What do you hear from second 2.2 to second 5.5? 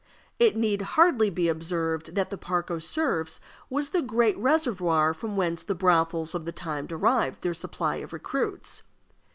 the Parc aux Cerfs was the great reservoir from